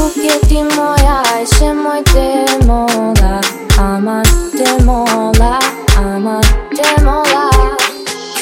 [0.00, 3.40] Kukje ti moja ajše moj te mola
[3.78, 4.22] Ama
[4.52, 5.58] te mola,
[5.96, 6.40] ama
[6.76, 7.50] te mola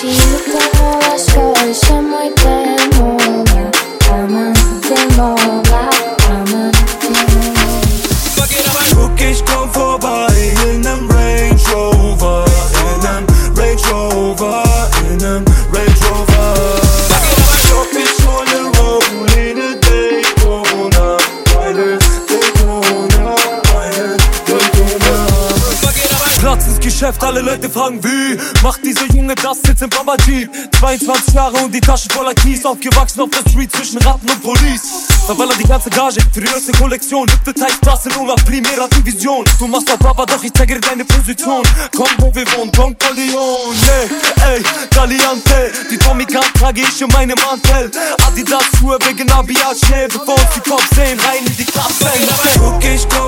[0.00, 3.70] Ti nuka volaš kao ajše moj te mola
[4.12, 4.52] Ama
[4.88, 5.91] te mola,
[6.30, 6.67] ama te
[26.98, 31.59] Geschäft, alle Leute fragen wie Macht dieser Junge das jetzt im Baba Jeep 22 Jahre
[31.59, 35.07] und die Tasche voller Kies Aufgewachsen auf der Street zwischen Ratten und Police.
[35.24, 37.29] Verballert die ganze Gage für die neueste Kollektion.
[37.30, 39.45] Hüpfte Teich Barcelona, Primera Division.
[39.61, 41.62] Du machst auf Papa, doch ich zeige dir deine Position.
[41.95, 43.77] Komm, wo wir wohnen, Don Corleone
[44.49, 45.71] Ey, Galiante.
[45.91, 47.93] Die Tommy Gun trage ich in meinem Mantel.
[48.27, 52.10] Adidas Schuhe wegen Abiace Bevor uns die Cops sehen, rein in die Kapsel
[52.59, 53.27] Guck, ich komm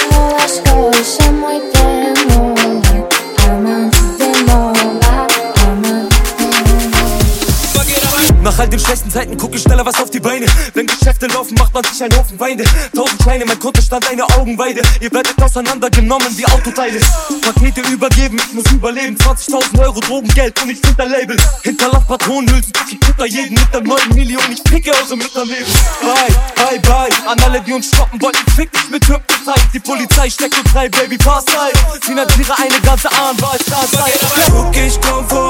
[8.51, 10.45] Nach all den schlechten Zeiten guck ich schneller was auf die Beine.
[10.73, 12.65] Wenn Geschäfte laufen, macht man sich einen Haufen Feinde.
[12.93, 14.81] Tausend Scheine, mein Kontostand eine Augenweide.
[14.99, 16.99] Ihr werdet auseinandergenommen wie Autoteile.
[17.41, 19.15] Pakete übergeben, ich muss überleben.
[19.15, 21.37] 20.000 Euro Drogengeld und ich find ein Label.
[21.63, 24.43] Hinterlass Patronenhülsen, ich kutter jeden mit der neuen Million.
[24.51, 25.71] Ich picke aus dem Leben.
[26.01, 27.29] Bye, bye, bye.
[27.29, 29.69] An alle, die uns stoppen wollten, fick dich mit Hypnotite.
[29.73, 31.71] Die Polizei steckt uns rein, Baby, pass rein.
[32.01, 34.11] Finanziere eine ganze Anwaltskanzlei.
[34.51, 35.40] Guck, ich komm vorbei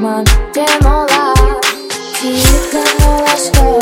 [0.00, 1.60] でってもらう。
[2.14, 2.32] 気
[2.72, 3.79] がした